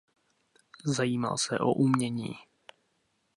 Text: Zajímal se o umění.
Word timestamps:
Zajímal 0.85 1.37
se 1.37 1.59
o 1.59 1.71
umění. 1.73 2.31